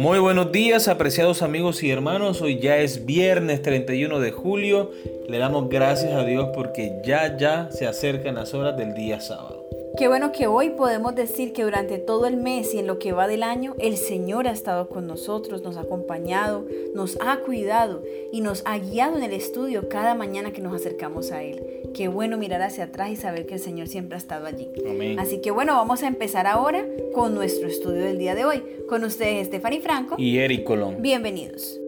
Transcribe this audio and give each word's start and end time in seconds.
Muy 0.00 0.18
buenos 0.18 0.50
días, 0.50 0.88
apreciados 0.88 1.42
amigos 1.42 1.82
y 1.82 1.90
hermanos. 1.90 2.40
Hoy 2.40 2.58
ya 2.58 2.78
es 2.78 3.04
viernes 3.04 3.60
31 3.60 4.18
de 4.18 4.30
julio. 4.30 4.92
Le 5.28 5.36
damos 5.36 5.68
gracias 5.68 6.14
a 6.14 6.24
Dios 6.24 6.48
porque 6.54 7.02
ya 7.04 7.36
ya 7.36 7.68
se 7.70 7.86
acercan 7.86 8.36
las 8.36 8.54
horas 8.54 8.78
del 8.78 8.94
día 8.94 9.20
sábado. 9.20 9.59
Qué 10.00 10.08
bueno 10.08 10.32
que 10.32 10.46
hoy 10.46 10.70
podemos 10.70 11.14
decir 11.14 11.52
que 11.52 11.62
durante 11.62 11.98
todo 11.98 12.26
el 12.26 12.38
mes 12.38 12.72
y 12.72 12.78
en 12.78 12.86
lo 12.86 12.98
que 12.98 13.12
va 13.12 13.28
del 13.28 13.42
año, 13.42 13.74
el 13.78 13.98
Señor 13.98 14.48
ha 14.48 14.50
estado 14.50 14.88
con 14.88 15.06
nosotros, 15.06 15.62
nos 15.62 15.76
ha 15.76 15.82
acompañado, 15.82 16.64
nos 16.94 17.18
ha 17.20 17.40
cuidado 17.40 18.02
y 18.32 18.40
nos 18.40 18.62
ha 18.64 18.78
guiado 18.78 19.18
en 19.18 19.24
el 19.24 19.34
estudio 19.34 19.90
cada 19.90 20.14
mañana 20.14 20.54
que 20.54 20.62
nos 20.62 20.72
acercamos 20.74 21.32
a 21.32 21.42
Él. 21.42 21.90
Qué 21.92 22.08
bueno 22.08 22.38
mirar 22.38 22.62
hacia 22.62 22.84
atrás 22.84 23.10
y 23.10 23.16
saber 23.16 23.44
que 23.44 23.52
el 23.52 23.60
Señor 23.60 23.88
siempre 23.88 24.14
ha 24.14 24.18
estado 24.18 24.46
allí. 24.46 24.70
Amén. 24.88 25.18
Así 25.18 25.42
que 25.42 25.50
bueno, 25.50 25.74
vamos 25.74 26.02
a 26.02 26.06
empezar 26.06 26.46
ahora 26.46 26.82
con 27.12 27.34
nuestro 27.34 27.68
estudio 27.68 28.02
del 28.02 28.16
día 28.16 28.34
de 28.34 28.46
hoy. 28.46 28.62
Con 28.88 29.04
ustedes, 29.04 29.48
Stephanie 29.48 29.82
Franco 29.82 30.14
y 30.16 30.38
Eric 30.38 30.64
Colón. 30.64 31.02
Bienvenidos. 31.02 31.78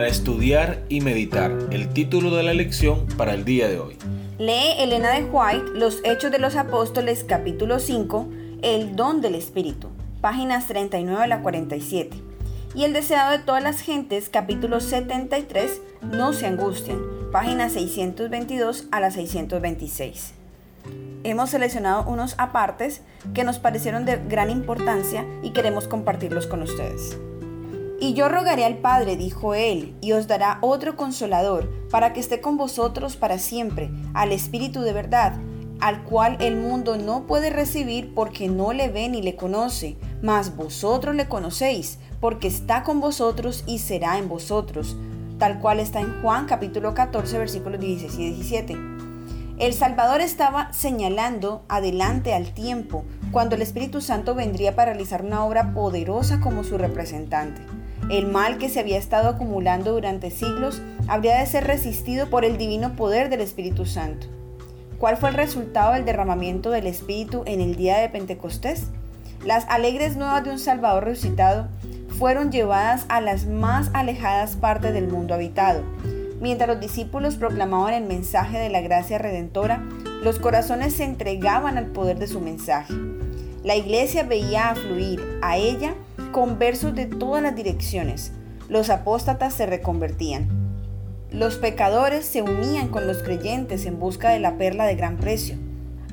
Para 0.00 0.08
estudiar 0.08 0.82
y 0.88 1.02
meditar. 1.02 1.54
El 1.70 1.90
título 1.92 2.34
de 2.34 2.42
la 2.42 2.54
lección 2.54 3.06
para 3.18 3.34
el 3.34 3.44
día 3.44 3.68
de 3.68 3.78
hoy. 3.78 3.98
Lee 4.38 4.72
Elena 4.78 5.10
de 5.10 5.24
White 5.24 5.72
Los 5.74 6.00
Hechos 6.04 6.32
de 6.32 6.38
los 6.38 6.56
Apóstoles 6.56 7.22
capítulo 7.22 7.78
5, 7.78 8.26
El 8.62 8.96
don 8.96 9.20
del 9.20 9.34
Espíritu, 9.34 9.88
páginas 10.22 10.66
39 10.68 11.22
a 11.22 11.26
la 11.26 11.42
47. 11.42 12.16
Y 12.74 12.84
El 12.84 12.94
deseado 12.94 13.32
de 13.32 13.40
todas 13.40 13.62
las 13.62 13.82
gentes 13.82 14.30
capítulo 14.30 14.80
73, 14.80 15.82
No 16.00 16.32
se 16.32 16.46
angustien, 16.46 16.98
páginas 17.30 17.72
622 17.74 18.86
a 18.92 19.00
la 19.00 19.10
626. 19.10 20.32
Hemos 21.24 21.50
seleccionado 21.50 22.08
unos 22.08 22.36
apartes 22.38 23.02
que 23.34 23.44
nos 23.44 23.58
parecieron 23.58 24.06
de 24.06 24.16
gran 24.16 24.48
importancia 24.48 25.26
y 25.42 25.50
queremos 25.50 25.88
compartirlos 25.88 26.46
con 26.46 26.62
ustedes. 26.62 27.18
Y 28.02 28.14
yo 28.14 28.30
rogaré 28.30 28.64
al 28.64 28.78
Padre, 28.78 29.16
dijo 29.16 29.54
él, 29.54 29.94
y 30.00 30.12
os 30.12 30.26
dará 30.26 30.56
otro 30.62 30.96
consolador, 30.96 31.70
para 31.90 32.14
que 32.14 32.20
esté 32.20 32.40
con 32.40 32.56
vosotros 32.56 33.16
para 33.16 33.38
siempre, 33.38 33.90
al 34.14 34.32
Espíritu 34.32 34.80
de 34.80 34.94
verdad, 34.94 35.34
al 35.80 36.02
cual 36.04 36.38
el 36.40 36.56
mundo 36.56 36.96
no 36.96 37.26
puede 37.26 37.50
recibir 37.50 38.14
porque 38.14 38.48
no 38.48 38.72
le 38.72 38.88
ve 38.88 39.10
ni 39.10 39.20
le 39.20 39.36
conoce, 39.36 39.98
mas 40.22 40.56
vosotros 40.56 41.14
le 41.14 41.28
conocéis, 41.28 41.98
porque 42.20 42.48
está 42.48 42.84
con 42.84 43.00
vosotros 43.00 43.64
y 43.66 43.80
será 43.80 44.16
en 44.16 44.30
vosotros, 44.30 44.96
tal 45.38 45.60
cual 45.60 45.78
está 45.78 46.00
en 46.00 46.22
Juan 46.22 46.46
capítulo 46.46 46.94
14 46.94 47.38
versículos 47.38 47.80
16 47.80 48.18
y 48.18 48.32
17. 48.32 48.76
El 49.58 49.74
Salvador 49.74 50.22
estaba 50.22 50.72
señalando 50.72 51.66
adelante 51.68 52.32
al 52.32 52.54
tiempo, 52.54 53.04
cuando 53.32 53.54
el 53.54 53.62
Espíritu 53.62 54.00
Santo 54.00 54.34
vendría 54.34 54.74
para 54.74 54.92
realizar 54.92 55.24
una 55.24 55.44
obra 55.44 55.72
poderosa 55.72 56.40
como 56.40 56.64
su 56.64 56.78
representante. 56.78 57.62
El 58.10 58.26
mal 58.26 58.58
que 58.58 58.68
se 58.68 58.80
había 58.80 58.98
estado 58.98 59.28
acumulando 59.28 59.92
durante 59.92 60.30
siglos 60.30 60.82
habría 61.06 61.38
de 61.38 61.46
ser 61.46 61.66
resistido 61.66 62.28
por 62.28 62.44
el 62.44 62.58
divino 62.58 62.96
poder 62.96 63.28
del 63.28 63.40
Espíritu 63.40 63.86
Santo. 63.86 64.26
¿Cuál 64.98 65.16
fue 65.16 65.28
el 65.28 65.36
resultado 65.36 65.92
del 65.92 66.04
derramamiento 66.04 66.70
del 66.70 66.86
Espíritu 66.86 67.42
en 67.46 67.60
el 67.60 67.76
día 67.76 67.98
de 67.98 68.08
Pentecostés? 68.08 68.88
Las 69.44 69.64
alegres 69.68 70.16
nuevas 70.16 70.44
de 70.44 70.50
un 70.50 70.58
Salvador 70.58 71.04
resucitado 71.04 71.68
fueron 72.18 72.50
llevadas 72.50 73.06
a 73.08 73.20
las 73.20 73.46
más 73.46 73.90
alejadas 73.94 74.56
partes 74.56 74.92
del 74.92 75.08
mundo 75.08 75.34
habitado. 75.34 75.82
Mientras 76.40 76.68
los 76.68 76.80
discípulos 76.80 77.36
proclamaban 77.36 77.94
el 77.94 78.04
mensaje 78.04 78.58
de 78.58 78.70
la 78.70 78.80
gracia 78.80 79.18
redentora, 79.18 79.82
los 80.22 80.38
corazones 80.38 80.94
se 80.94 81.04
entregaban 81.04 81.78
al 81.78 81.86
poder 81.86 82.18
de 82.18 82.26
su 82.26 82.40
mensaje. 82.40 82.94
La 83.64 83.76
iglesia 83.76 84.22
veía 84.22 84.70
afluir 84.70 85.20
a 85.42 85.56
ella 85.56 85.94
conversos 86.32 86.94
de 86.94 87.06
todas 87.06 87.42
las 87.42 87.56
direcciones. 87.56 88.32
Los 88.68 88.90
apóstatas 88.90 89.54
se 89.54 89.66
reconvertían. 89.66 90.48
Los 91.30 91.56
pecadores 91.56 92.26
se 92.26 92.42
unían 92.42 92.88
con 92.88 93.06
los 93.06 93.22
creyentes 93.22 93.86
en 93.86 93.98
busca 93.98 94.30
de 94.30 94.40
la 94.40 94.56
perla 94.56 94.84
de 94.84 94.96
gran 94.96 95.16
precio. 95.16 95.56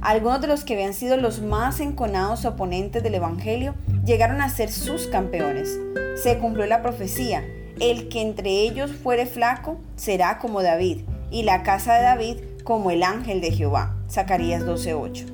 Algunos 0.01 0.41
de 0.41 0.47
los 0.47 0.63
que 0.63 0.75
habían 0.75 0.93
sido 0.93 1.17
los 1.17 1.41
más 1.41 1.79
enconados 1.79 2.45
oponentes 2.45 3.03
del 3.03 3.15
Evangelio 3.15 3.73
llegaron 4.05 4.41
a 4.41 4.49
ser 4.49 4.71
sus 4.71 5.07
campeones. 5.07 5.79
Se 6.21 6.37
cumplió 6.37 6.65
la 6.65 6.81
profecía, 6.81 7.43
el 7.79 8.07
que 8.09 8.21
entre 8.21 8.49
ellos 8.49 8.91
fuere 8.91 9.25
flaco 9.25 9.79
será 9.95 10.37
como 10.37 10.61
David, 10.61 11.01
y 11.31 11.43
la 11.43 11.63
casa 11.63 11.95
de 11.95 12.03
David 12.03 12.37
como 12.67 12.91
el 12.91 13.01
ángel 13.01 13.39
de 13.39 13.53
Jehová. 13.53 13.95
Zacarías 14.09 14.65
12:8. 14.65 15.25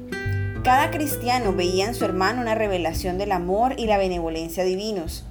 Cada 0.64 0.92
cristiano 0.92 1.52
veía 1.52 1.88
en 1.88 1.96
su 1.96 2.06
hermano 2.06 2.44
una 2.44 2.54
revelación 2.54 3.18
del 3.18 3.32
amor 3.32 3.74
y 3.76 3.88
la 3.88 3.98
benevolencia 3.98 4.64
divinos. 4.64 5.26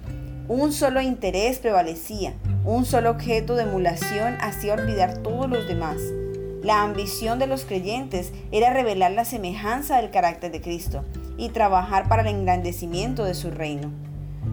Un 0.49 0.73
solo 0.73 1.01
interés 1.01 1.61
prevalecía, 1.61 2.35
un 2.65 2.87
solo 2.87 3.11
objeto 3.11 3.55
de 3.55 3.63
emulación 3.63 4.37
hacía 4.41 4.75
olvidar 4.75 5.19
todos 5.19 5.49
los 5.49 5.69
demás. 5.69 5.99
La 6.65 6.83
ambición 6.83 7.39
de 7.39 7.47
los 7.47 7.65
creyentes 7.65 8.33
era 8.51 8.73
revelar 8.73 9.13
la 9.13 9.25
semejanza 9.25 9.99
del 9.99 10.11
carácter 10.11 10.51
de 10.51 10.61
Cristo 10.61 11.05
y 11.39 11.51
trabajar 11.51 12.09
para 12.09 12.23
el 12.23 12.35
engrandecimiento 12.35 13.25
de 13.25 13.35
su 13.35 13.53
reino. 13.53 13.93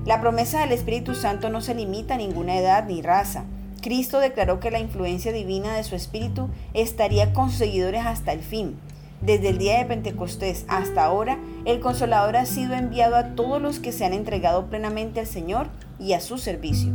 La 0.06 0.22
promesa 0.22 0.60
del 0.60 0.74
Espíritu 0.74 1.16
Santo 1.16 1.50
no 1.50 1.62
se 1.62 1.74
limita 1.74 2.14
a 2.14 2.18
ninguna 2.18 2.60
edad 2.60 2.86
ni 2.86 3.02
raza. 3.02 3.46
Cristo 3.82 4.20
declaró 4.20 4.60
que 4.60 4.72
la 4.72 4.80
influencia 4.80 5.32
divina 5.32 5.76
de 5.76 5.84
su 5.84 5.96
Espíritu 5.96 6.50
estaría 6.74 7.34
con 7.34 7.50
seguidores 7.50 8.06
hasta 8.06 8.34
el 8.34 8.42
fin. 8.42 8.78
Desde 9.22 9.50
el 9.50 9.58
día 9.58 9.78
de 9.78 9.86
Pentecostés 9.86 10.66
hasta 10.70 11.04
ahora, 11.04 11.38
el 11.66 11.82
Consolador 11.82 12.38
ha 12.38 12.46
sido 12.46 12.74
enviado 12.74 13.18
a 13.18 13.36
todos 13.36 13.62
los 13.62 13.80
que 13.80 13.92
se 13.92 14.06
han 14.06 14.14
entregado 14.14 14.68
plenamente 14.68 15.20
al 15.20 15.28
Señor 15.28 15.68
y 16.00 16.14
a 16.14 16.22
su 16.22 16.38
servicio. 16.38 16.94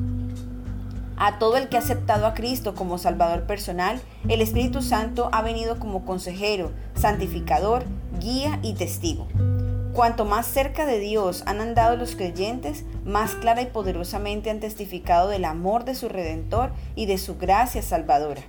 A 1.17 1.39
todo 1.39 1.57
el 1.57 1.69
que 1.69 1.77
ha 1.77 1.81
aceptado 1.81 2.27
a 2.27 2.35
Cristo 2.35 2.75
como 2.75 2.99
Salvador 2.99 3.47
personal, 3.47 4.01
el 4.29 4.41
Espíritu 4.41 4.83
Santo 4.83 5.29
ha 5.33 5.43
venido 5.43 5.79
como 5.79 6.05
consejero, 6.05 6.73
santificador, 6.95 7.85
guía 8.21 8.59
y 8.63 8.75
testigo. 8.75 9.29
Cuanto 9.95 10.25
más 10.25 10.47
cerca 10.47 10.87
de 10.87 10.99
Dios 10.99 11.45
han 11.47 11.61
andado 11.61 11.95
los 11.95 12.17
creyentes, 12.17 12.85
más 13.05 13.37
clara 13.37 13.63
y 13.63 13.67
poderosamente 13.67 14.51
han 14.51 14.59
testificado 14.59 15.29
del 15.29 15.45
amor 15.45 15.85
de 15.85 15.95
su 15.95 16.09
Redentor 16.09 16.73
y 16.97 17.07
de 17.07 17.17
su 17.17 17.39
gracia 17.39 17.81
salvadora. 17.81 18.43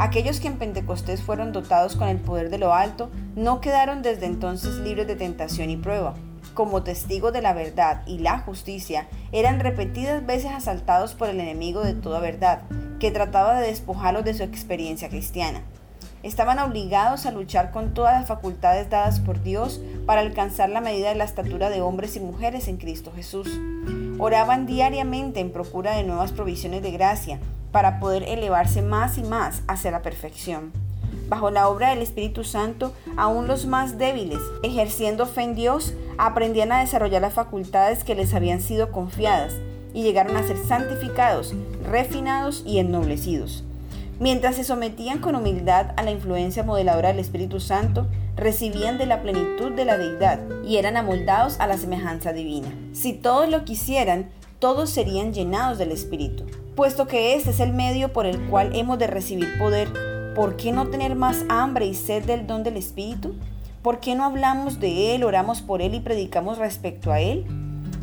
Aquellos 0.00 0.40
que 0.40 0.48
en 0.48 0.58
Pentecostés 0.58 1.22
fueron 1.22 1.52
dotados 1.52 1.94
con 1.94 2.08
el 2.08 2.18
poder 2.18 2.50
de 2.50 2.58
lo 2.58 2.74
alto 2.74 3.10
no 3.36 3.60
quedaron 3.60 4.02
desde 4.02 4.26
entonces 4.26 4.74
libres 4.78 5.06
de 5.06 5.14
tentación 5.14 5.70
y 5.70 5.76
prueba. 5.76 6.14
Como 6.52 6.82
testigos 6.82 7.32
de 7.32 7.42
la 7.42 7.52
verdad 7.52 8.02
y 8.04 8.18
la 8.18 8.40
justicia, 8.40 9.06
eran 9.30 9.60
repetidas 9.60 10.26
veces 10.26 10.50
asaltados 10.50 11.14
por 11.14 11.28
el 11.28 11.38
enemigo 11.38 11.82
de 11.82 11.94
toda 11.94 12.18
verdad, 12.18 12.62
que 12.98 13.12
trataba 13.12 13.60
de 13.60 13.68
despojarlos 13.68 14.24
de 14.24 14.34
su 14.34 14.42
experiencia 14.42 15.08
cristiana. 15.08 15.62
Estaban 16.22 16.58
obligados 16.60 17.26
a 17.26 17.32
luchar 17.32 17.72
con 17.72 17.94
todas 17.94 18.14
las 18.14 18.28
facultades 18.28 18.88
dadas 18.88 19.18
por 19.18 19.42
Dios 19.42 19.80
para 20.06 20.20
alcanzar 20.20 20.68
la 20.70 20.80
medida 20.80 21.08
de 21.08 21.16
la 21.16 21.24
estatura 21.24 21.68
de 21.68 21.80
hombres 21.80 22.14
y 22.16 22.20
mujeres 22.20 22.68
en 22.68 22.76
Cristo 22.76 23.12
Jesús. 23.14 23.48
Oraban 24.18 24.66
diariamente 24.66 25.40
en 25.40 25.50
procura 25.50 25.96
de 25.96 26.04
nuevas 26.04 26.30
provisiones 26.30 26.82
de 26.82 26.92
gracia, 26.92 27.40
para 27.72 27.98
poder 27.98 28.22
elevarse 28.24 28.82
más 28.82 29.18
y 29.18 29.24
más 29.24 29.62
hacia 29.66 29.90
la 29.90 30.02
perfección. 30.02 30.70
Bajo 31.28 31.50
la 31.50 31.68
obra 31.68 31.90
del 31.90 32.02
Espíritu 32.02 32.44
Santo, 32.44 32.92
aún 33.16 33.48
los 33.48 33.66
más 33.66 33.98
débiles, 33.98 34.38
ejerciendo 34.62 35.26
fe 35.26 35.42
en 35.42 35.54
Dios, 35.54 35.94
aprendían 36.18 36.70
a 36.72 36.80
desarrollar 36.80 37.22
las 37.22 37.32
facultades 37.32 38.04
que 38.04 38.14
les 38.14 38.34
habían 38.34 38.60
sido 38.60 38.92
confiadas 38.92 39.54
y 39.94 40.02
llegaron 40.02 40.36
a 40.36 40.42
ser 40.42 40.58
santificados, 40.58 41.54
refinados 41.90 42.62
y 42.66 42.78
ennoblecidos. 42.78 43.64
Mientras 44.22 44.54
se 44.54 44.62
sometían 44.62 45.18
con 45.18 45.34
humildad 45.34 45.94
a 45.96 46.04
la 46.04 46.12
influencia 46.12 46.62
modeladora 46.62 47.08
del 47.08 47.18
Espíritu 47.18 47.58
Santo, 47.58 48.06
recibían 48.36 48.96
de 48.96 49.04
la 49.04 49.20
plenitud 49.20 49.72
de 49.72 49.84
la 49.84 49.98
deidad 49.98 50.38
y 50.64 50.76
eran 50.76 50.96
amoldados 50.96 51.58
a 51.58 51.66
la 51.66 51.76
semejanza 51.76 52.32
divina. 52.32 52.68
Si 52.92 53.14
todos 53.14 53.48
lo 53.48 53.64
quisieran, 53.64 54.30
todos 54.60 54.90
serían 54.90 55.32
llenados 55.32 55.76
del 55.78 55.90
Espíritu. 55.90 56.44
Puesto 56.76 57.08
que 57.08 57.34
este 57.34 57.50
es 57.50 57.58
el 57.58 57.72
medio 57.72 58.12
por 58.12 58.26
el 58.26 58.40
cual 58.48 58.76
hemos 58.76 58.96
de 59.00 59.08
recibir 59.08 59.58
poder, 59.58 59.88
¿por 60.36 60.56
qué 60.56 60.70
no 60.70 60.86
tener 60.86 61.16
más 61.16 61.44
hambre 61.48 61.86
y 61.86 61.94
sed 61.94 62.22
del 62.22 62.46
don 62.46 62.62
del 62.62 62.76
Espíritu? 62.76 63.34
¿Por 63.82 63.98
qué 63.98 64.14
no 64.14 64.22
hablamos 64.22 64.78
de 64.78 65.16
Él, 65.16 65.24
oramos 65.24 65.62
por 65.62 65.82
Él 65.82 65.96
y 65.96 66.00
predicamos 66.00 66.58
respecto 66.58 67.10
a 67.10 67.18
Él? 67.18 67.44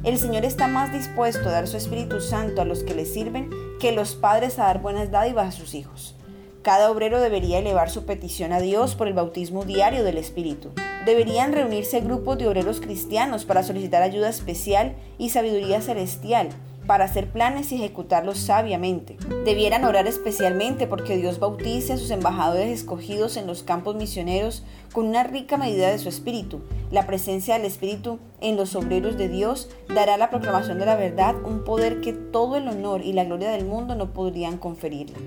El 0.03 0.17
Señor 0.17 0.43
está 0.43 0.67
más 0.67 0.91
dispuesto 0.91 1.47
a 1.47 1.53
dar 1.53 1.67
su 1.69 1.77
Espíritu 1.77 2.19
Santo 2.19 2.61
a 2.61 2.65
los 2.65 2.83
que 2.83 2.93
le 2.93 3.05
sirven 3.05 3.68
que 3.79 3.91
los 3.93 4.15
padres 4.15 4.59
a 4.59 4.65
dar 4.65 4.81
buenas 4.81 5.09
dádivas 5.09 5.47
a 5.47 5.51
sus 5.57 5.73
hijos. 5.73 6.15
Cada 6.61 6.91
obrero 6.91 7.21
debería 7.21 7.59
elevar 7.59 7.89
su 7.89 8.05
petición 8.05 8.51
a 8.51 8.59
Dios 8.59 8.95
por 8.95 9.07
el 9.07 9.13
bautismo 9.13 9.63
diario 9.63 10.03
del 10.03 10.17
Espíritu. 10.17 10.71
Deberían 11.05 11.53
reunirse 11.53 12.01
grupos 12.01 12.37
de 12.37 12.47
obreros 12.47 12.81
cristianos 12.81 13.45
para 13.45 13.63
solicitar 13.63 14.03
ayuda 14.03 14.29
especial 14.29 14.95
y 15.17 15.29
sabiduría 15.29 15.81
celestial 15.81 16.49
para 16.89 17.05
hacer 17.05 17.29
planes 17.29 17.71
y 17.71 17.75
ejecutarlos 17.75 18.39
sabiamente. 18.39 19.15
Debieran 19.45 19.85
orar 19.85 20.07
especialmente 20.07 20.87
porque 20.87 21.17
Dios 21.17 21.39
bautice 21.39 21.93
a 21.93 21.97
sus 21.97 22.09
embajadores 22.09 22.67
escogidos 22.67 23.37
en 23.37 23.45
los 23.45 23.61
campos 23.61 23.95
misioneros 23.95 24.63
con 24.91 25.05
una 25.05 25.21
rica 25.21 25.55
medida 25.55 25.91
de 25.91 25.99
su 25.99 26.09
espíritu. 26.09 26.61
La 26.89 27.05
presencia 27.05 27.53
del 27.53 27.65
Espíritu 27.65 28.17
en 28.41 28.57
los 28.57 28.75
obreros 28.75 29.19
de 29.19 29.29
Dios 29.29 29.69
dará 29.87 30.15
a 30.15 30.17
la 30.17 30.31
proclamación 30.31 30.79
de 30.79 30.87
la 30.87 30.95
verdad 30.95 31.35
un 31.45 31.63
poder 31.63 32.01
que 32.01 32.13
todo 32.13 32.55
el 32.55 32.67
honor 32.67 33.01
y 33.03 33.13
la 33.13 33.25
gloria 33.25 33.51
del 33.51 33.65
mundo 33.65 33.93
no 33.93 34.11
podrían 34.11 34.57
conferirle. 34.57 35.17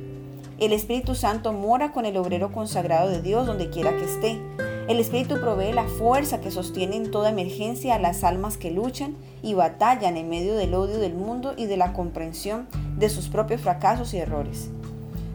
El 0.59 0.73
Espíritu 0.73 1.14
Santo 1.14 1.53
mora 1.53 1.93
con 1.93 2.06
el 2.06 2.17
obrero 2.17 2.50
consagrado 2.50 3.09
de 3.09 3.23
Dios 3.23 3.47
donde 3.47 3.70
quiera 3.70 3.97
que 3.97 4.05
esté. 4.05 4.72
El 4.93 5.00
Espíritu 5.00 5.41
provee 5.41 5.73
la 5.73 5.89
fuerza 5.89 6.43
que 6.43 6.50
sostiene 6.50 6.97
en 6.97 7.11
toda 7.11 7.31
emergencia 7.31 7.94
a 7.94 7.99
las 7.99 8.25
almas 8.25 8.59
que 8.59 8.71
luchan 8.71 9.17
y 9.43 9.55
batallan 9.55 10.19
en 10.19 10.29
medio 10.29 10.55
del 10.55 10.75
odio 10.75 10.99
del 10.99 11.15
mundo 11.15 11.55
y 11.56 11.65
de 11.65 11.79
la 11.79 11.94
comprensión 11.94 12.69
de 12.99 13.09
sus 13.09 13.31
propios 13.31 13.62
fracasos 13.62 14.12
y 14.12 14.19
errores. 14.19 14.69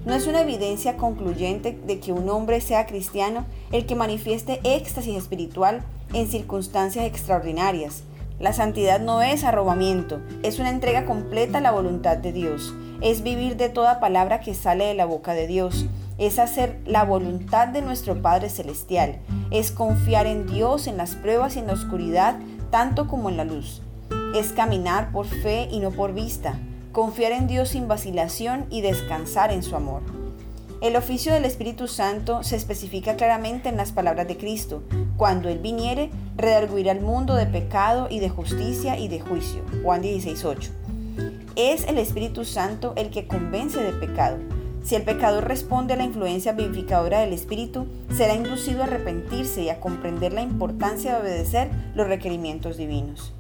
No 0.06 0.14
es 0.14 0.28
una 0.28 0.42
evidencia 0.42 0.96
concluyente 0.96 1.76
de 1.88 2.00
que 2.00 2.14
un 2.14 2.30
hombre 2.30 2.62
sea 2.62 2.86
cristiano 2.86 3.48
el 3.72 3.88
que 3.88 3.96
manifieste 3.96 4.60
éxtasis 4.64 5.16
espiritual 5.16 5.84
en 6.14 6.28
circunstancias 6.28 7.06
extraordinarias. 7.06 8.04
La 8.40 8.54
santidad 8.54 9.00
no 9.00 9.24
es 9.24 9.44
arrobamiento, 9.44 10.22
es 10.44 10.60
una 10.60 10.70
entrega 10.70 11.08
completa 11.08 11.58
a 11.58 11.62
la 11.62 11.72
voluntad 11.72 12.18
de 12.18 12.32
Dios, 12.32 12.76
es 13.02 13.24
vivir 13.24 13.58
de 13.58 13.70
toda 13.70 14.00
palabra 14.00 14.40
que 14.40 14.54
sale 14.54 14.86
de 14.86 14.94
la 14.94 15.06
boca 15.06 15.34
de 15.34 15.48
Dios, 15.48 15.88
es 16.18 16.40
hacer 16.40 16.80
la 16.86 17.04
voluntad 17.04 17.68
de 17.68 17.82
nuestro 17.82 18.22
Padre 18.22 18.50
Celestial, 18.50 19.20
es 19.52 19.72
confiar 19.72 20.26
en 20.26 20.48
Dios 20.48 20.88
en 20.88 20.98
las 20.98 21.16
pruebas 21.16 21.56
y 21.56 21.60
en 21.60 21.68
la 21.68 21.74
oscuridad, 21.74 22.40
tanto 22.72 23.08
como 23.08 23.30
en 23.30 23.38
la 23.38 23.46
luz. 23.46 23.82
Es 24.36 24.52
caminar 24.52 25.12
por 25.12 25.28
fe 25.28 25.68
y 25.72 25.80
no 25.80 25.92
por 25.92 26.14
vista, 26.14 26.60
confiar 26.92 27.32
en 27.32 27.48
Dios 27.48 27.70
sin 27.70 27.88
vacilación 27.88 28.66
y 28.70 28.82
descansar 28.82 29.52
en 29.52 29.64
su 29.64 29.76
amor. 29.76 30.02
El 30.82 30.96
oficio 30.96 31.34
del 31.34 31.46
Espíritu 31.46 31.88
Santo 31.88 32.44
se 32.44 32.56
especifica 32.56 33.16
claramente 33.16 33.70
en 33.70 33.78
las 33.78 33.92
palabras 33.92 34.28
de 34.28 34.38
Cristo. 34.38 34.84
Cuando 35.18 35.50
Él 35.50 35.58
viniere, 35.58 36.12
redarguirá 36.36 36.92
al 36.92 37.02
mundo 37.02 37.34
de 37.34 37.48
pecado 37.48 38.08
y 38.12 38.20
de 38.20 38.30
justicia 38.30 39.00
y 39.00 39.08
de 39.08 39.20
juicio. 39.20 39.64
Juan 39.84 40.04
16.8. 40.04 40.70
Es 41.56 41.88
el 41.88 41.98
Espíritu 41.98 42.46
Santo 42.46 42.94
el 42.96 43.10
que 43.10 43.26
convence 43.26 43.82
de 43.82 43.94
pecado 43.94 44.38
si 44.88 44.96
el 44.96 45.04
pecador 45.04 45.46
responde 45.46 45.96
a 45.96 45.98
la 45.98 46.06
influencia 46.06 46.54
vivificadora 46.54 47.20
del 47.20 47.34
Espíritu, 47.34 47.88
será 48.16 48.36
inducido 48.36 48.82
a 48.82 48.86
arrepentirse 48.86 49.64
y 49.64 49.70
a 49.70 49.82
comprender 49.82 50.32
la 50.32 50.42
importancia 50.42 51.12
de 51.12 51.22
obedecer 51.24 51.70
los 51.94 52.08
requerimientos 52.08 52.78
divinos. 52.78 53.34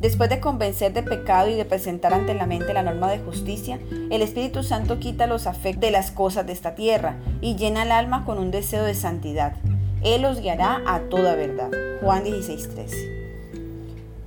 Después 0.00 0.28
de 0.28 0.40
convencer 0.40 0.92
de 0.92 1.04
pecado 1.04 1.48
y 1.48 1.54
de 1.54 1.64
presentar 1.64 2.12
ante 2.12 2.34
la 2.34 2.46
mente 2.46 2.74
la 2.74 2.82
norma 2.82 3.08
de 3.12 3.20
justicia, 3.20 3.78
el 4.10 4.22
Espíritu 4.22 4.64
Santo 4.64 4.98
quita 4.98 5.28
los 5.28 5.46
afectos 5.46 5.82
de 5.82 5.92
las 5.92 6.10
cosas 6.10 6.48
de 6.48 6.52
esta 6.52 6.74
tierra 6.74 7.14
y 7.40 7.54
llena 7.54 7.84
el 7.84 7.92
alma 7.92 8.24
con 8.24 8.40
un 8.40 8.50
deseo 8.50 8.82
de 8.82 8.96
santidad. 8.96 9.54
Él 10.02 10.22
los 10.22 10.40
guiará 10.40 10.82
a 10.84 10.98
toda 11.02 11.36
verdad. 11.36 11.70
Juan 12.00 12.24
16:13. 12.24 13.11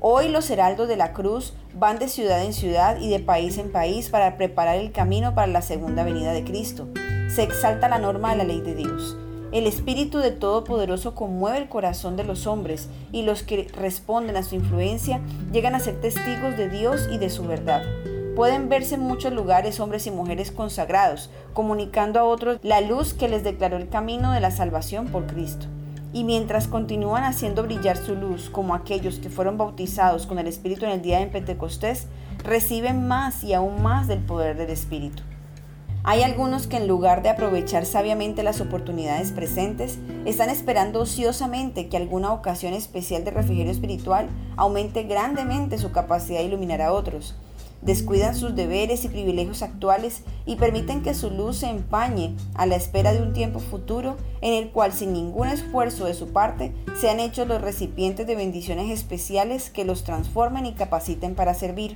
Hoy 0.07 0.29
los 0.29 0.51
heraldos 0.51 0.87
de 0.87 0.97
la 0.97 1.13
cruz 1.13 1.55
van 1.73 1.97
de 1.97 2.07
ciudad 2.09 2.43
en 2.43 2.53
ciudad 2.53 3.01
y 3.01 3.09
de 3.09 3.19
país 3.19 3.57
en 3.57 3.71
país 3.71 4.11
para 4.11 4.37
preparar 4.37 4.75
el 4.75 4.91
camino 4.91 5.33
para 5.33 5.47
la 5.47 5.63
segunda 5.63 6.03
venida 6.03 6.31
de 6.31 6.43
Cristo. 6.43 6.87
Se 7.27 7.41
exalta 7.41 7.89
la 7.89 7.97
norma 7.97 8.29
de 8.29 8.37
la 8.37 8.43
ley 8.43 8.61
de 8.61 8.75
Dios. 8.75 9.17
El 9.51 9.65
Espíritu 9.65 10.19
de 10.19 10.29
Todopoderoso 10.29 11.15
conmueve 11.15 11.57
el 11.57 11.69
corazón 11.69 12.17
de 12.17 12.23
los 12.23 12.45
hombres 12.45 12.87
y 13.11 13.23
los 13.23 13.41
que 13.41 13.67
responden 13.75 14.37
a 14.37 14.43
su 14.43 14.53
influencia 14.53 15.21
llegan 15.51 15.73
a 15.73 15.79
ser 15.79 15.99
testigos 15.99 16.55
de 16.55 16.69
Dios 16.69 17.09
y 17.11 17.17
de 17.17 17.31
su 17.31 17.47
verdad. 17.47 17.81
Pueden 18.35 18.69
verse 18.69 18.93
en 18.93 19.01
muchos 19.01 19.33
lugares 19.33 19.79
hombres 19.79 20.05
y 20.05 20.11
mujeres 20.11 20.51
consagrados, 20.51 21.31
comunicando 21.55 22.19
a 22.19 22.25
otros 22.25 22.59
la 22.61 22.79
luz 22.79 23.15
que 23.15 23.27
les 23.27 23.43
declaró 23.43 23.77
el 23.77 23.89
camino 23.89 24.33
de 24.33 24.39
la 24.39 24.51
salvación 24.51 25.07
por 25.07 25.25
Cristo 25.25 25.65
y 26.15 26.23
mientras 26.23 26.69
continúan 26.69 27.25
haciendo 27.25 27.63
brillar 27.63 27.97
su 27.97 28.15
luz 28.15 28.49
como 28.49 28.73
aquellos 28.73 29.19
que 29.19 29.29
fueron 29.29 29.57
bautizados 29.57 30.25
con 30.25 30.39
el 30.39 30.47
Espíritu 30.47 30.85
en 30.85 30.91
el 30.91 31.01
día 31.01 31.19
de 31.19 31.27
Pentecostés, 31.27 32.07
reciben 32.41 33.05
más 33.05 33.43
y 33.43 33.53
aún 33.53 33.83
más 33.83 34.07
del 34.07 34.19
poder 34.19 34.55
del 34.55 34.69
Espíritu. 34.69 35.23
Hay 36.05 36.23
algunos 36.23 36.67
que 36.67 36.77
en 36.77 36.87
lugar 36.87 37.21
de 37.21 37.27
aprovechar 37.27 37.85
sabiamente 37.85 38.43
las 38.43 38.61
oportunidades 38.61 39.33
presentes, 39.33 39.99
están 40.23 40.49
esperando 40.49 41.01
ociosamente 41.01 41.89
que 41.89 41.97
alguna 41.97 42.31
ocasión 42.31 42.73
especial 42.73 43.25
de 43.25 43.31
refrigerio 43.31 43.73
espiritual 43.73 44.29
aumente 44.55 45.03
grandemente 45.03 45.77
su 45.77 45.91
capacidad 45.91 46.39
de 46.39 46.45
iluminar 46.45 46.81
a 46.81 46.93
otros, 46.93 47.35
descuidan 47.85 48.35
sus 48.35 48.55
deberes 48.55 49.05
y 49.05 49.09
privilegios 49.09 49.61
actuales 49.61 50.23
y 50.45 50.55
permiten 50.55 51.03
que 51.03 51.13
su 51.13 51.29
luz 51.29 51.57
se 51.57 51.69
empañe 51.69 52.35
a 52.55 52.65
la 52.65 52.75
espera 52.75 53.13
de 53.13 53.21
un 53.21 53.33
tiempo 53.33 53.59
futuro 53.59 54.17
en 54.41 54.53
el 54.53 54.71
cual 54.71 54.91
sin 54.91 55.13
ningún 55.13 55.47
esfuerzo 55.47 56.05
de 56.05 56.15
su 56.15 56.33
parte 56.33 56.73
sean 56.99 57.19
hechos 57.19 57.47
los 57.47 57.61
recipientes 57.61 58.25
de 58.27 58.35
bendiciones 58.35 58.89
especiales 58.89 59.69
que 59.69 59.85
los 59.85 60.03
transformen 60.03 60.65
y 60.65 60.73
capaciten 60.73 61.35
para 61.35 61.53
servir. 61.53 61.95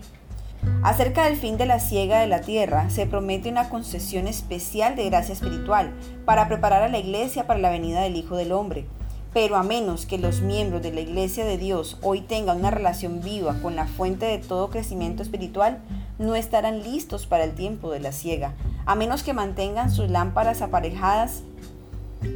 Acerca 0.84 1.26
del 1.26 1.38
fin 1.38 1.58
de 1.58 1.66
la 1.66 1.80
siega 1.80 2.20
de 2.20 2.28
la 2.28 2.42
tierra, 2.42 2.90
se 2.90 3.06
promete 3.06 3.50
una 3.50 3.70
concesión 3.70 4.28
especial 4.28 4.96
de 4.96 5.10
gracia 5.10 5.34
espiritual 5.34 5.94
para 6.26 6.48
preparar 6.48 6.84
a 6.84 6.90
la 6.90 7.00
iglesia 7.00 7.48
para 7.48 7.60
la 7.60 7.70
venida 7.70 8.02
del 8.02 8.16
Hijo 8.16 8.36
del 8.36 8.52
Hombre 8.52 8.86
pero 9.34 9.58
a 9.58 9.64
menos 9.64 10.06
que 10.06 10.18
los 10.18 10.42
miembros 10.42 10.82
de 10.82 10.92
la 10.92 11.02
Iglesia 11.02 11.46
de 11.46 11.58
Dios 11.58 11.98
hoy 12.02 12.22
tengan 12.22 12.58
una 12.58 12.72
relación 12.72 13.22
viva 13.22 13.56
con 13.62 13.76
la 13.76 13.86
fuente 13.86 14.26
de 14.26 14.40
todo 14.40 14.70
crecimiento 14.70 15.22
espiritual, 15.22 15.82
no 16.18 16.36
estarán 16.36 16.84
listos 16.84 17.28
para 17.28 17.44
el 17.44 17.54
tiempo 17.54 17.92
de 17.92 18.00
la 18.00 18.12
ciega. 18.12 18.56
A 18.86 18.96
menos 18.96 19.24
que 19.24 19.34
mantengan 19.34 19.92
sus 19.92 20.10
lámparas 20.10 20.62
aparejadas 20.62 21.44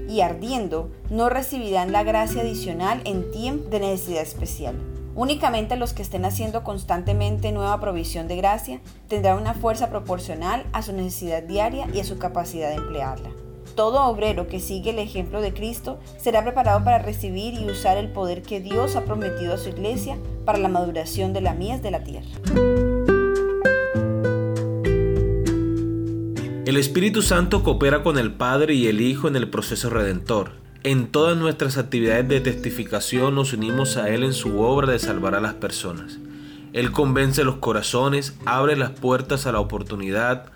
y 0.07 0.21
ardiendo, 0.21 0.91
no 1.09 1.29
recibirán 1.29 1.91
la 1.91 2.03
gracia 2.03 2.41
adicional 2.41 3.01
en 3.05 3.31
tiempo 3.31 3.69
de 3.69 3.79
necesidad 3.79 4.21
especial. 4.21 4.75
Únicamente 5.15 5.75
los 5.75 5.93
que 5.93 6.01
estén 6.01 6.25
haciendo 6.25 6.63
constantemente 6.63 7.51
nueva 7.51 7.79
provisión 7.79 8.27
de 8.27 8.37
gracia 8.37 8.81
tendrán 9.07 9.37
una 9.37 9.53
fuerza 9.53 9.89
proporcional 9.89 10.65
a 10.73 10.81
su 10.81 10.93
necesidad 10.93 11.43
diaria 11.43 11.87
y 11.93 11.99
a 11.99 12.03
su 12.03 12.17
capacidad 12.17 12.69
de 12.69 12.75
emplearla. 12.75 13.29
Todo 13.75 14.03
obrero 14.05 14.47
que 14.47 14.59
sigue 14.59 14.91
el 14.91 14.99
ejemplo 14.99 15.41
de 15.41 15.51
Cristo 15.51 15.99
será 16.17 16.43
preparado 16.43 16.83
para 16.83 16.99
recibir 16.99 17.55
y 17.55 17.65
usar 17.65 17.97
el 17.97 18.09
poder 18.09 18.43
que 18.43 18.59
Dios 18.59 18.95
ha 18.95 19.03
prometido 19.03 19.55
a 19.55 19.57
su 19.57 19.69
iglesia 19.69 20.19
para 20.45 20.59
la 20.59 20.69
maduración 20.69 21.33
de 21.33 21.41
la 21.41 21.55
mies 21.55 21.81
de 21.81 21.89
la 21.89 22.03
tierra. 22.03 22.27
El 26.67 26.77
Espíritu 26.77 27.23
Santo 27.23 27.63
coopera 27.63 28.03
con 28.03 28.19
el 28.19 28.33
Padre 28.33 28.75
y 28.75 28.87
el 28.87 29.01
Hijo 29.01 29.27
en 29.27 29.35
el 29.35 29.49
proceso 29.49 29.89
redentor. 29.89 30.51
En 30.83 31.07
todas 31.07 31.35
nuestras 31.35 31.77
actividades 31.77 32.27
de 32.27 32.41
testificación 32.41 33.33
nos 33.33 33.53
unimos 33.53 33.97
a 33.97 34.09
Él 34.09 34.23
en 34.23 34.33
su 34.33 34.59
obra 34.59 34.91
de 34.91 34.99
salvar 34.99 35.33
a 35.33 35.41
las 35.41 35.55
personas. 35.55 36.19
Él 36.73 36.91
convence 36.91 37.43
los 37.43 37.55
corazones, 37.55 38.35
abre 38.45 38.75
las 38.75 38.91
puertas 38.91 39.47
a 39.47 39.51
la 39.51 39.59
oportunidad, 39.59 40.52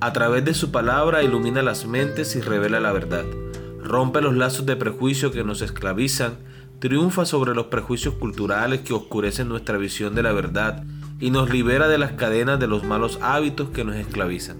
a 0.00 0.12
través 0.12 0.44
de 0.44 0.54
su 0.54 0.70
palabra 0.70 1.22
ilumina 1.22 1.62
las 1.62 1.86
mentes 1.86 2.34
y 2.36 2.40
revela 2.40 2.80
la 2.80 2.92
verdad. 2.92 3.24
Rompe 3.82 4.20
los 4.20 4.34
lazos 4.34 4.66
de 4.66 4.76
prejuicio 4.76 5.30
que 5.30 5.44
nos 5.44 5.62
esclavizan, 5.62 6.38
triunfa 6.78 7.26
sobre 7.26 7.54
los 7.54 7.66
prejuicios 7.66 8.14
culturales 8.14 8.80
que 8.80 8.94
oscurecen 8.94 9.48
nuestra 9.48 9.76
visión 9.76 10.14
de 10.14 10.22
la 10.22 10.32
verdad 10.32 10.84
y 11.20 11.30
nos 11.30 11.50
libera 11.50 11.88
de 11.88 11.98
las 11.98 12.12
cadenas 12.12 12.58
de 12.58 12.66
los 12.66 12.84
malos 12.84 13.18
hábitos 13.20 13.68
que 13.70 13.84
nos 13.84 13.96
esclavizan. 13.96 14.56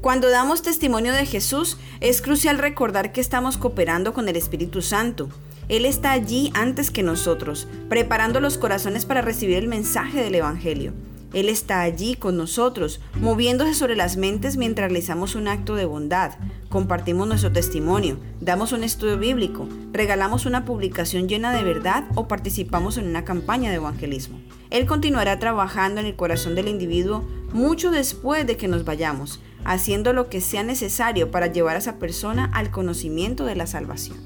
Cuando 0.00 0.28
damos 0.28 0.62
testimonio 0.62 1.12
de 1.12 1.26
Jesús, 1.26 1.78
es 2.00 2.22
crucial 2.22 2.58
recordar 2.58 3.10
que 3.10 3.20
estamos 3.20 3.56
cooperando 3.56 4.12
con 4.12 4.28
el 4.28 4.36
Espíritu 4.36 4.82
Santo. 4.82 5.28
Él 5.68 5.84
está 5.86 6.12
allí 6.12 6.52
antes 6.54 6.90
que 6.90 7.02
nosotros, 7.02 7.66
preparando 7.88 8.40
los 8.40 8.58
corazones 8.58 9.06
para 9.06 9.22
recibir 9.22 9.56
el 9.56 9.66
mensaje 9.66 10.22
del 10.22 10.36
Evangelio. 10.36 10.92
Él 11.32 11.48
está 11.48 11.82
allí 11.82 12.14
con 12.14 12.36
nosotros, 12.36 13.00
moviéndose 13.20 13.74
sobre 13.74 13.96
las 13.96 14.16
mentes 14.16 14.56
mientras 14.56 14.90
realizamos 14.90 15.34
un 15.34 15.48
acto 15.48 15.74
de 15.74 15.84
bondad, 15.84 16.32
compartimos 16.70 17.28
nuestro 17.28 17.52
testimonio, 17.52 18.18
damos 18.40 18.72
un 18.72 18.82
estudio 18.82 19.18
bíblico, 19.18 19.68
regalamos 19.92 20.46
una 20.46 20.64
publicación 20.64 21.28
llena 21.28 21.52
de 21.52 21.64
verdad 21.64 22.04
o 22.14 22.28
participamos 22.28 22.96
en 22.96 23.06
una 23.08 23.24
campaña 23.24 23.70
de 23.70 23.76
evangelismo. 23.76 24.40
Él 24.70 24.86
continuará 24.86 25.38
trabajando 25.38 26.00
en 26.00 26.06
el 26.06 26.16
corazón 26.16 26.54
del 26.54 26.68
individuo 26.68 27.26
mucho 27.52 27.90
después 27.90 28.46
de 28.46 28.56
que 28.56 28.68
nos 28.68 28.84
vayamos, 28.84 29.40
haciendo 29.64 30.12
lo 30.12 30.28
que 30.28 30.40
sea 30.40 30.62
necesario 30.62 31.30
para 31.30 31.46
llevar 31.48 31.76
a 31.76 31.80
esa 31.80 31.98
persona 31.98 32.50
al 32.54 32.70
conocimiento 32.70 33.44
de 33.44 33.56
la 33.56 33.66
salvación. 33.66 34.16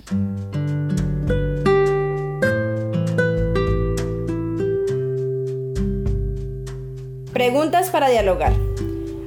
Preguntas 7.42 7.90
para 7.90 8.08
dialogar. 8.08 8.52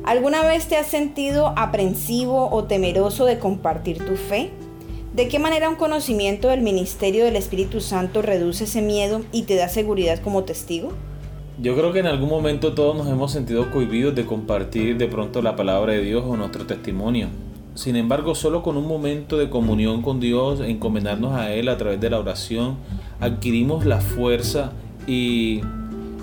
¿Alguna 0.06 0.42
vez 0.48 0.70
te 0.70 0.78
has 0.78 0.88
sentido 0.88 1.52
aprensivo 1.58 2.50
o 2.50 2.64
temeroso 2.64 3.26
de 3.26 3.40
compartir 3.40 3.98
tu 3.98 4.16
fe? 4.16 4.52
¿De 5.14 5.28
qué 5.28 5.38
manera 5.38 5.68
un 5.68 5.76
conocimiento 5.76 6.48
del 6.48 6.62
ministerio 6.62 7.26
del 7.26 7.36
Espíritu 7.36 7.82
Santo 7.82 8.22
reduce 8.22 8.64
ese 8.64 8.82
miedo 8.82 9.20
y 9.34 9.42
te 9.42 9.56
da 9.56 9.68
seguridad 9.68 10.20
como 10.20 10.46
testigo? 10.46 10.94
Yo 11.60 11.76
creo 11.76 11.92
que 11.92 12.00
en 12.00 12.06
algún 12.06 12.30
momento 12.30 12.74
todos 12.74 12.96
nos 12.96 13.10
hemos 13.10 13.34
sentido 13.34 13.70
cohibidos 13.70 14.16
de 14.16 14.26
compartir 14.26 14.96
de 14.96 15.08
pronto 15.08 15.42
la 15.42 15.58
palabra 15.58 15.92
de 15.92 16.02
Dios 16.02 16.24
o 16.26 16.38
nuestro 16.38 16.66
testimonio. 16.66 17.28
Sin 17.74 17.98
embargo, 17.98 18.34
solo 18.34 18.64
con 18.64 18.78
un 18.78 18.88
momento 18.88 19.38
de 19.38 19.50
comunión 19.50 20.02
con 20.02 20.22
Dios, 20.22 20.62
encomendarnos 20.62 21.34
a 21.34 21.52
Él 21.52 21.68
a 21.68 21.76
través 21.76 22.00
de 22.00 22.10
la 22.10 22.22
oración, 22.22 22.78
adquirimos 23.20 23.86
la 23.86 24.00
fuerza 24.00 24.72
y 25.06 25.60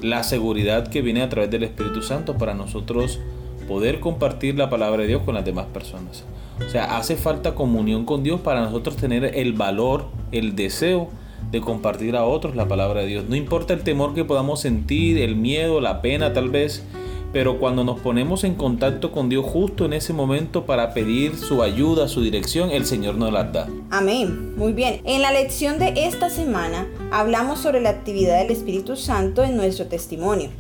la 0.03 0.23
seguridad 0.25 0.89
que 0.89 1.01
viene 1.01 1.23
a 1.23 1.29
través 1.29 1.51
del 1.51 1.63
Espíritu 1.63 2.03
Santo 2.03 2.37
para 2.37 2.55
nosotros 2.55 3.21
poder 3.69 4.01
compartir 4.01 4.59
la 4.59 4.69
palabra 4.69 5.03
de 5.03 5.09
Dios 5.09 5.23
con 5.23 5.35
las 5.35 5.45
demás 5.45 5.67
personas. 5.67 6.25
O 6.67 6.69
sea, 6.69 6.97
hace 6.97 7.17
falta 7.17 7.55
comunión 7.55 8.05
con 8.05 8.23
Dios 8.23 8.41
para 8.41 8.61
nosotros 8.61 8.97
tener 8.97 9.25
el 9.37 9.53
valor, 9.53 10.07
el 10.33 10.55
deseo 10.55 11.09
de 11.51 11.61
compartir 11.61 12.17
a 12.17 12.25
otros 12.25 12.57
la 12.57 12.69
palabra 12.69 13.01
de 13.01 13.07
Dios. 13.07 13.25
No 13.29 13.37
importa 13.37 13.75
el 13.75 13.83
temor 13.83 14.15
que 14.15 14.25
podamos 14.25 14.61
sentir, 14.61 15.19
el 15.19 15.37
miedo, 15.37 15.81
la 15.81 16.03
pena 16.03 16.33
tal 16.33 16.51
vez, 16.51 16.85
pero 17.33 17.59
cuando 17.59 17.83
nos 17.83 18.01
ponemos 18.01 18.45
en 18.45 18.55
contacto 18.55 19.11
con 19.11 19.29
Dios 19.29 19.45
justo 19.47 19.87
en 19.87 19.95
ese 19.95 20.13
momento 20.13 20.67
para 20.67 20.93
pedir 20.93 21.37
su 21.37 21.63
ayuda, 21.63 22.09
su 22.09 22.21
dirección, 22.21 22.71
el 22.71 22.85
Señor 22.85 23.17
nos 23.17 23.33
la 23.33 23.45
da. 23.45 23.69
Amén. 23.91 24.55
Muy 24.57 24.73
bien. 24.75 25.01
En 25.05 25.23
la 25.23 25.33
lección 25.33 25.79
de 25.79 25.95
esta 25.97 26.29
semana 26.29 26.87
hablamos 27.11 27.59
sobre 27.59 27.81
la 27.81 27.91
actividad 27.91 28.39
del 28.39 28.51
Espíritu 28.51 28.97
Santo 28.97 29.43
en 29.43 29.57
nuestro 29.57 29.87
testimonio. 29.87 30.51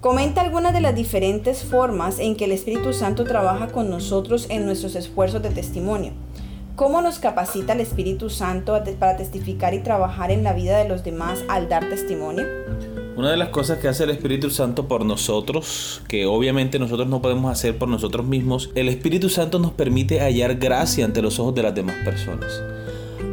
Comenta 0.00 0.40
algunas 0.40 0.72
de 0.72 0.80
las 0.80 0.94
diferentes 0.94 1.62
formas 1.62 2.18
en 2.18 2.36
que 2.36 2.46
el 2.46 2.52
Espíritu 2.52 2.92
Santo 2.92 3.24
trabaja 3.24 3.68
con 3.68 3.90
nosotros 3.90 4.46
en 4.50 4.66
nuestros 4.66 4.96
esfuerzos 4.96 5.42
de 5.42 5.50
testimonio. 5.50 6.12
¿Cómo 6.76 7.00
nos 7.00 7.18
capacita 7.18 7.72
el 7.72 7.80
Espíritu 7.80 8.30
Santo 8.30 8.78
para 8.98 9.16
testificar 9.16 9.74
y 9.74 9.78
trabajar 9.78 10.30
en 10.30 10.42
la 10.42 10.52
vida 10.52 10.76
de 10.76 10.88
los 10.88 11.04
demás 11.04 11.44
al 11.48 11.68
dar 11.68 11.88
testimonio? 11.88 12.44
Una 13.16 13.30
de 13.30 13.36
las 13.36 13.50
cosas 13.50 13.78
que 13.78 13.86
hace 13.86 14.02
el 14.02 14.10
Espíritu 14.10 14.50
Santo 14.50 14.88
por 14.88 15.04
nosotros, 15.04 16.02
que 16.08 16.26
obviamente 16.26 16.80
nosotros 16.80 17.06
no 17.06 17.22
podemos 17.22 17.52
hacer 17.52 17.78
por 17.78 17.88
nosotros 17.88 18.26
mismos, 18.26 18.70
el 18.74 18.88
Espíritu 18.88 19.28
Santo 19.28 19.60
nos 19.60 19.70
permite 19.70 20.18
hallar 20.18 20.56
gracia 20.56 21.04
ante 21.04 21.22
los 21.22 21.38
ojos 21.38 21.54
de 21.54 21.62
las 21.62 21.76
demás 21.76 21.94
personas. 22.04 22.60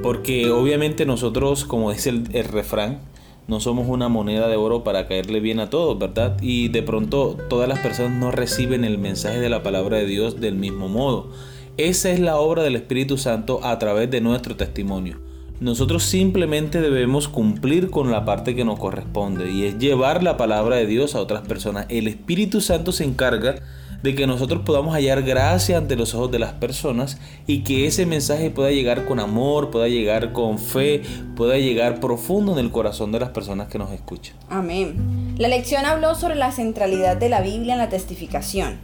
Porque 0.04 0.52
obviamente 0.52 1.08
nosotros, 1.08 1.66
como 1.66 1.92
dice 1.92 2.10
el, 2.10 2.28
el 2.32 2.46
refrán, 2.46 3.00
no 3.48 3.60
somos 3.60 3.88
una 3.88 4.08
moneda 4.08 4.48
de 4.48 4.56
oro 4.56 4.84
para 4.84 5.08
caerle 5.08 5.40
bien 5.40 5.60
a 5.60 5.72
todos, 5.72 5.98
¿verdad? 5.98 6.38
Y 6.44 6.68
de 6.68 6.84
pronto 6.84 7.36
todas 7.50 7.68
las 7.68 7.80
personas 7.80 8.12
no 8.12 8.30
reciben 8.30 8.86
el 8.86 9.00
mensaje 9.00 9.40
de 9.40 9.50
la 9.50 9.64
palabra 9.64 9.98
de 9.98 10.06
Dios 10.06 10.40
del 10.40 10.54
mismo 10.54 10.90
modo. 10.90 11.32
Esa 11.78 12.12
es 12.12 12.20
la 12.20 12.38
obra 12.38 12.62
del 12.62 12.76
Espíritu 12.76 13.18
Santo 13.18 13.62
a 13.64 13.80
través 13.80 14.12
de 14.12 14.22
nuestro 14.22 14.56
testimonio. 14.56 15.31
Nosotros 15.62 16.02
simplemente 16.02 16.82
debemos 16.82 17.28
cumplir 17.28 17.92
con 17.92 18.10
la 18.10 18.26
parte 18.26 18.56
que 18.56 18.66
nos 18.66 18.80
corresponde 18.80 19.52
y 19.52 19.66
es 19.66 19.78
llevar 19.78 20.24
la 20.24 20.36
palabra 20.36 20.78
de 20.78 20.88
Dios 20.88 21.14
a 21.14 21.22
otras 21.22 21.44
personas. 21.48 21.86
El 21.88 22.08
Espíritu 22.08 22.62
Santo 22.62 22.92
se 22.92 23.04
encarga 23.04 23.58
de 24.02 24.16
que 24.16 24.26
nosotros 24.26 24.64
podamos 24.66 24.96
hallar 24.96 25.22
gracia 25.22 25.78
ante 25.78 25.96
los 25.96 26.16
ojos 26.16 26.32
de 26.32 26.40
las 26.40 26.54
personas 26.54 27.20
y 27.46 27.60
que 27.60 27.86
ese 27.86 28.08
mensaje 28.08 28.50
pueda 28.50 28.72
llegar 28.72 29.06
con 29.06 29.20
amor, 29.20 29.70
pueda 29.70 29.88
llegar 29.88 30.34
con 30.34 30.58
fe, 30.58 31.04
pueda 31.36 31.60
llegar 31.60 32.00
profundo 32.00 32.54
en 32.54 32.58
el 32.58 32.72
corazón 32.72 33.12
de 33.12 33.20
las 33.20 33.30
personas 33.30 33.68
que 33.68 33.78
nos 33.78 33.92
escuchan. 33.92 34.36
Amén. 34.50 35.36
La 35.38 35.48
lección 35.48 35.86
habló 35.86 36.16
sobre 36.16 36.34
la 36.34 36.52
centralidad 36.52 37.18
de 37.18 37.30
la 37.30 37.42
Biblia 37.42 37.74
en 37.74 37.80
la 37.80 37.90
testificación. 37.90 38.80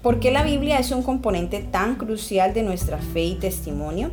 ¿Por 0.00 0.20
qué 0.20 0.30
la 0.30 0.42
Biblia 0.42 0.78
es 0.78 0.90
un 0.90 1.02
componente 1.02 1.58
tan 1.58 1.96
crucial 1.96 2.54
de 2.54 2.62
nuestra 2.62 2.96
fe 2.96 3.24
y 3.24 3.34
testimonio? 3.34 4.10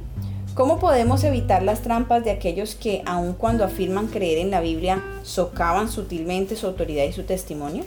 ¿Cómo 0.54 0.80
podemos 0.80 1.24
evitar 1.24 1.64
las 1.64 1.82
trampas 1.82 2.26
de 2.26 2.32
aquellos 2.32 2.76
que, 2.76 3.04
aun 3.06 3.32
cuando 3.32 3.64
afirman 3.64 4.08
creer 4.08 4.38
en 4.38 4.52
la 4.52 4.60
Biblia, 4.60 5.02
socavan 5.24 5.90
sutilmente 5.90 6.58
su 6.58 6.68
autoridad 6.68 7.06
y 7.06 7.14
su 7.14 7.24
testimonio? 7.24 7.86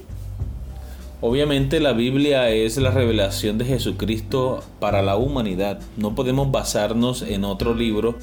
Obviamente 1.20 1.78
la 1.78 1.92
Biblia 1.92 2.48
es 2.48 2.78
la 2.78 2.90
revelación 2.90 3.58
de 3.58 3.66
Jesucristo 3.66 4.62
para 4.80 5.02
la 5.02 5.16
humanidad. 5.16 5.78
No 5.98 6.14
podemos 6.14 6.50
basarnos 6.50 7.20
en 7.20 7.44
otro 7.44 7.74
libro 7.74 8.14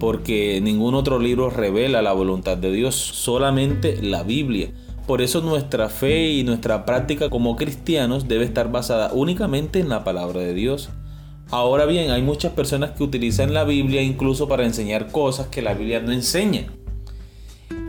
porque 0.00 0.60
ningún 0.62 0.94
otro 0.94 1.18
libro 1.18 1.50
revela 1.50 2.00
la 2.00 2.14
voluntad 2.14 2.56
de 2.56 2.72
Dios, 2.72 2.94
solamente 2.94 4.00
la 4.00 4.22
Biblia. 4.22 4.70
Por 5.06 5.20
eso 5.20 5.42
nuestra 5.42 5.90
fe 5.90 6.30
y 6.30 6.44
nuestra 6.44 6.86
práctica 6.86 7.28
como 7.28 7.56
cristianos 7.56 8.26
debe 8.26 8.46
estar 8.46 8.72
basada 8.72 9.12
únicamente 9.12 9.80
en 9.80 9.90
la 9.90 10.02
palabra 10.02 10.40
de 10.40 10.54
Dios. 10.54 10.88
Ahora 11.52 11.86
bien, 11.86 12.10
hay 12.10 12.22
muchas 12.22 12.52
personas 12.52 12.90
que 12.90 13.04
utilizan 13.04 13.54
la 13.54 13.62
Biblia 13.62 14.02
incluso 14.02 14.48
para 14.48 14.64
enseñar 14.64 15.12
cosas 15.12 15.46
que 15.46 15.62
la 15.62 15.74
Biblia 15.74 16.00
no 16.00 16.10
enseña 16.10 16.66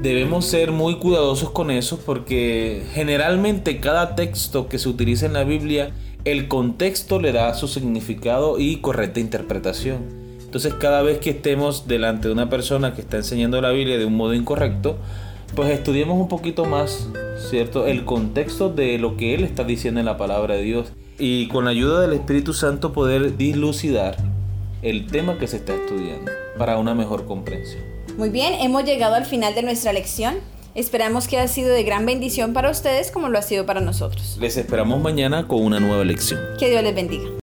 debemos 0.03 0.45
ser 0.45 0.73
muy 0.73 0.97
cuidadosos 0.97 1.51
con 1.51 1.71
eso 1.71 1.97
porque 2.05 2.83
generalmente 2.91 3.79
cada 3.79 4.15
texto 4.15 4.67
que 4.67 4.77
se 4.77 4.89
utiliza 4.89 5.25
en 5.25 5.31
la 5.31 5.45
Biblia, 5.45 5.91
el 6.25 6.49
contexto 6.49 7.21
le 7.21 7.31
da 7.31 7.53
su 7.53 7.69
significado 7.69 8.59
y 8.59 8.77
correcta 8.77 9.21
interpretación. 9.21 10.03
Entonces 10.43 10.73
cada 10.73 11.01
vez 11.03 11.19
que 11.19 11.29
estemos 11.29 11.87
delante 11.87 12.27
de 12.27 12.33
una 12.33 12.49
persona 12.49 12.93
que 12.93 12.99
está 12.99 13.15
enseñando 13.15 13.61
la 13.61 13.71
Biblia 13.71 13.97
de 13.97 14.03
un 14.03 14.17
modo 14.17 14.33
incorrecto, 14.33 14.97
pues 15.55 15.69
estudiemos 15.69 16.19
un 16.19 16.27
poquito 16.27 16.65
más, 16.65 17.07
¿cierto? 17.49 17.87
El 17.87 18.03
contexto 18.03 18.69
de 18.69 18.97
lo 18.97 19.15
que 19.15 19.35
él 19.35 19.45
está 19.45 19.63
diciendo 19.63 20.01
en 20.01 20.05
la 20.05 20.17
palabra 20.17 20.55
de 20.55 20.63
Dios 20.63 20.91
y 21.17 21.47
con 21.47 21.65
la 21.65 21.71
ayuda 21.71 22.01
del 22.01 22.13
Espíritu 22.13 22.53
Santo 22.53 22.93
poder 22.93 23.37
dilucidar 23.37 24.17
el 24.81 25.07
tema 25.07 25.37
que 25.37 25.47
se 25.47 25.57
está 25.57 25.73
estudiando 25.73 26.31
para 26.57 26.77
una 26.77 26.93
mejor 26.93 27.25
comprensión. 27.25 27.83
Muy 28.17 28.29
bien, 28.29 28.53
hemos 28.53 28.83
llegado 28.83 29.15
al 29.15 29.25
final 29.25 29.55
de 29.55 29.63
nuestra 29.63 29.93
lección. 29.93 30.35
Esperamos 30.75 31.27
que 31.27 31.37
haya 31.37 31.47
sido 31.47 31.69
de 31.69 31.83
gran 31.83 32.05
bendición 32.05 32.53
para 32.53 32.69
ustedes 32.69 33.11
como 33.11 33.29
lo 33.29 33.37
ha 33.37 33.43
sido 33.43 33.65
para 33.65 33.79
nosotros. 33.79 34.37
Les 34.39 34.57
esperamos 34.57 35.01
mañana 35.01 35.47
con 35.47 35.63
una 35.63 35.79
nueva 35.79 36.03
lección. 36.03 36.39
Que 36.59 36.69
Dios 36.69 36.83
les 36.83 36.95
bendiga. 36.95 37.42